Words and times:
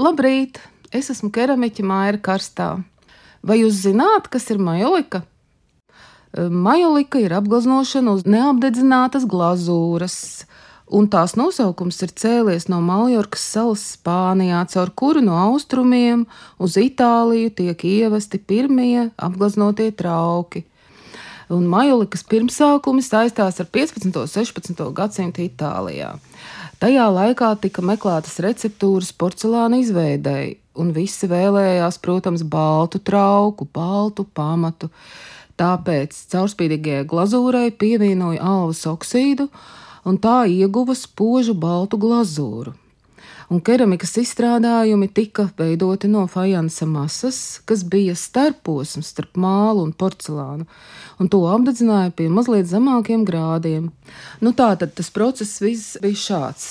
Labrīt! 0.00 0.56
Es 0.96 1.10
esmu 1.12 1.28
keramiķa 1.28 1.82
Maija 1.84 2.18
Karstā. 2.24 2.68
Vai 3.44 3.58
jūs 3.58 3.82
zināt, 3.82 4.30
kas 4.32 4.46
ir 4.48 4.56
majolika? 4.56 5.20
Majolika 6.32 7.20
ir 7.20 7.34
apgleznošana 7.36 8.14
uz 8.16 8.24
neapdedzinātas 8.24 9.26
glazūras, 9.28 10.16
un 10.88 11.10
tās 11.12 11.36
nosaukums 11.36 12.00
ir 12.06 12.14
cēlies 12.16 12.70
no 12.72 12.78
Maljorkas 12.80 13.44
salas 13.44 13.82
Spānijā, 13.98 14.62
caur 14.72 14.94
kuru 14.96 15.20
no 15.26 15.36
austrumiem 15.42 16.24
uz 16.56 16.80
Itāliju 16.80 17.52
tiek 17.60 17.84
ievesti 17.84 18.40
pirmie 18.40 19.10
apgleznotie 19.20 19.90
trauki. 20.00 20.64
Un 21.52 21.68
majolikas 21.68 22.24
pirmsākumi 22.24 23.04
saistās 23.04 23.60
ar 23.60 23.68
15. 23.68 24.16
un 24.16 24.32
16. 24.32 24.80
gadsimtu 24.96 25.44
Itālijā. 25.44 26.14
Tajā 26.80 27.10
laikā 27.12 27.50
tika 27.60 27.82
meklētas 27.84 28.38
receptūras 28.40 29.10
porcelāna 29.20 29.82
izveidēji, 29.82 30.54
un 30.80 30.94
visi 30.96 31.28
vēlējās, 31.28 31.98
protams, 32.00 32.40
baltu 32.40 32.96
trauku, 33.04 33.66
baltu 33.68 34.24
pamatu. 34.24 34.88
Tāpēc 35.60 36.16
caurspīdīgajai 36.32 37.04
glazūrai 37.10 37.66
pievienoja 37.76 38.40
alvas 38.40 38.80
oksīdu, 38.88 39.50
un 40.08 40.16
tā 40.24 40.38
ieguva 40.48 40.96
spožu 40.96 41.52
baltu 41.52 42.00
glazūru. 42.00 42.72
Un 43.50 43.58
keramikas 43.66 44.12
izstrādājumi 44.20 45.08
tika 45.10 45.48
veidoti 45.58 46.06
no 46.06 46.20
fajansa 46.30 46.86
masas, 46.86 47.58
kas 47.66 47.80
bija 47.82 48.14
starposms 48.14 49.08
starp 49.10 49.40
mālu 49.42 49.82
un 49.88 49.90
porcelānu, 49.90 50.68
un 51.18 51.30
to 51.32 51.40
apdedzināja 51.50 52.12
pie 52.14 52.28
mazliet 52.30 52.68
zemākiem 52.70 53.24
grādiem. 53.26 53.88
Nu, 54.38 54.52
tā 54.54 54.68
tad 54.78 54.94
tas 54.94 55.10
process 55.10 55.58
viss 55.64 55.98
bija 55.98 56.20
šāds. 56.22 56.68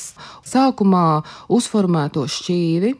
Sākumā 0.47 1.03
uzformēto 1.51 2.23
šķīvi 2.31 2.95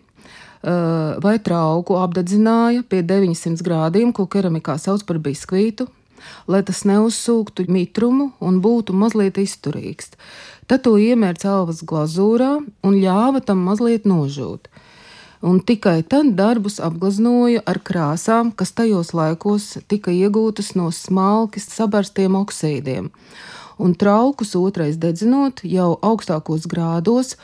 vai 1.24 1.38
trauku 1.40 1.96
apdedzināja 2.02 2.84
pie 2.84 3.00
900 3.08 3.64
grādiem, 3.64 4.12
ko 4.12 4.28
keramikā 4.28 4.76
sauc 4.76 5.08
par 5.08 5.24
biskvītu, 5.24 5.88
lai 6.48 6.62
tas 6.68 6.84
neuzsūktu 6.90 7.68
mitrumu 7.72 8.32
un 8.40 8.60
būtu 8.64 8.96
mazliet 8.96 9.40
izturīgs. 9.42 10.14
Tad 10.70 10.84
to 10.86 10.98
iemērca 11.02 11.50
alvas 11.50 11.82
glazūrā 11.82 12.52
un 12.86 12.98
ļāva 13.02 13.42
tam 13.46 13.64
mazliet 13.66 14.06
nožūt. 14.06 14.70
Un 15.42 15.62
tikai 15.64 16.02
tad 16.04 16.34
darbus 16.36 16.82
apgleznoja 16.84 17.62
ar 17.72 17.80
krāsām, 17.80 18.52
kas 18.52 18.76
tajos 18.76 19.14
laikos 19.16 19.78
tika 19.88 20.12
iegūtas 20.12 20.74
no 20.76 20.90
smalki 20.92 21.64
sabarstiem 21.64 22.36
oksīdiem. 22.36 23.08
Un 23.80 23.96
traukus 23.96 24.52
otrais 24.60 25.00
dedzinot 25.00 25.64
jau 25.64 25.94
augstākos 26.04 26.68
grādos, 26.68 27.38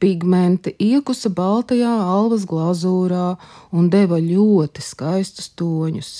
pigmenti 0.00 0.72
iekusa 0.80 1.30
baltajā 1.30 1.92
alvas 2.16 2.48
glazūrā 2.48 3.36
un 3.70 3.92
deva 3.92 4.16
ļoti 4.18 4.82
skaistus 4.82 5.52
toņus. 5.54 6.14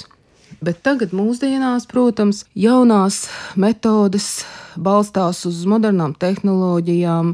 Bet 0.62 0.78
tagad, 0.86 1.10
mūsdienās, 1.10 1.88
protams, 1.91 2.44
jaunās 2.55 3.24
metodes 3.58 4.44
balstās 4.78 5.41
uz 5.48 5.64
modernām 5.66 6.14
tehnoloģijām, 6.14 7.32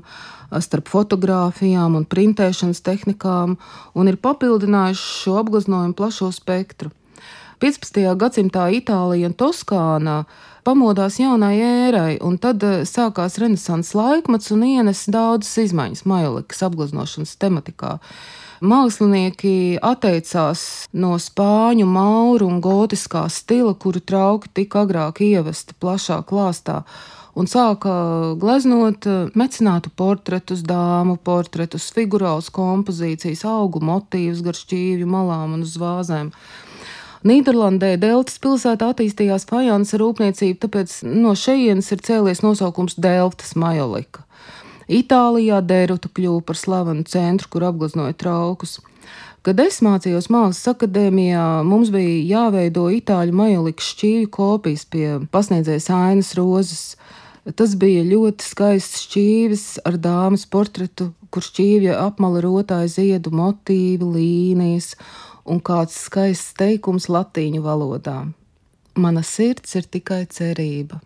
starp 0.64 0.88
fotografijām 0.88 1.98
un 1.98 2.06
printēšanas 2.08 2.80
tehnikām, 2.86 3.58
un 3.92 4.08
ir 4.08 4.16
papildinājuši 4.24 5.04
šo 5.18 5.36
apgleznojumu 5.42 5.98
plašo 5.98 6.30
spektru. 6.32 6.88
15. 7.58 7.98
gadsimtā 8.14 8.68
Itālija 8.70 9.26
un 9.26 9.34
Toskāna 9.34 10.20
pamodās 10.62 11.16
jaunai 11.18 11.56
ērai, 11.58 12.18
un 12.22 12.36
tad 12.38 12.62
sākās 12.86 13.38
renesanses 13.42 13.96
laikmets 13.98 14.52
un 14.54 14.62
ienesa 14.62 15.10
daudzas 15.10 15.56
izmaiņas 15.64 16.04
majolikas 16.06 16.62
apgleznošanas 16.68 17.34
tematikā. 17.42 17.96
Mākslinieki 18.62 19.78
atteicās 19.82 20.62
no 20.94 21.16
spāņu, 21.18 21.86
mauru 21.86 22.46
un 22.46 22.60
gotiskā 22.62 23.24
stila, 23.30 23.74
kuru 23.74 24.02
trauki 24.02 24.50
tika 24.54 24.84
agrāk 24.86 25.22
ievesti 25.26 25.74
plašā 25.82 26.20
klāstā, 26.30 26.84
un 27.38 27.50
sāka 27.50 27.92
gleznot 28.38 29.06
mecenātu 29.38 29.90
portretus, 29.98 30.62
dāmu 30.66 31.18
portretus, 31.22 31.90
figurālus 31.94 32.50
kompozīcijas, 32.54 33.42
augu 33.50 33.82
motīvus 33.82 34.46
gar 34.46 34.58
šķīvju 34.58 35.10
malām 35.10 35.58
un 35.58 35.66
uz 35.66 35.74
vāzēm. 35.78 36.30
Nīderlandē 37.26 37.96
Delftas 37.98 38.38
pilsētā 38.42 38.92
attīstījās 38.92 39.48
fajansa 39.50 39.98
rūpniecība, 39.98 40.60
tāpēc 40.66 41.00
no 41.08 41.34
šejienes 41.34 41.90
ir 41.94 42.02
cēlies 42.06 42.44
nosaukums 42.44 42.94
Delftas 42.94 43.56
majolika. 43.58 44.22
Itālijā 44.88 45.58
Dēruta 45.66 46.08
kļuva 46.14 46.44
par 46.46 46.56
slavenu 46.56 47.02
centru, 47.10 47.50
kur 47.52 47.66
apgleznoja 47.68 48.14
traukus. 48.16 48.78
Kad 49.46 49.60
es 49.62 49.80
mācījos 49.84 50.30
Mākslas 50.32 50.70
akadēmijā, 50.72 51.42
mums 51.66 51.90
bija 51.94 52.22
jāveido 52.38 52.86
itāļu 52.92 53.34
majolikas 53.38 53.92
šķīvju 53.94 54.30
kopijas 54.34 54.86
pie 54.90 55.06
pasniedzējas 55.32 55.90
Ainas 55.94 56.32
Rozes. 56.38 56.82
Tas 57.56 57.72
bija 57.80 58.02
ļoti 58.04 58.44
skaists 58.44 59.06
šķīvis 59.06 59.64
ar 59.88 59.96
dāmas 60.04 60.44
portretu, 60.50 61.12
kur 61.32 61.44
šķīvja 61.44 61.96
apmala 62.02 62.42
rotāja 62.44 62.90
ziedu 62.92 63.32
motīvu, 63.32 64.10
līnijas 64.18 64.92
un 65.48 65.62
kāds 65.64 65.96
skaists 66.08 66.52
teikums 66.58 67.08
latīņu 67.08 67.64
valodā. 67.64 68.18
Mana 68.98 69.22
sirds 69.24 69.78
ir 69.80 69.88
tikai 69.88 70.26
cerība. 70.28 71.00